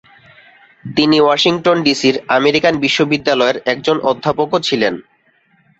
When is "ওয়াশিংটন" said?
1.21-1.77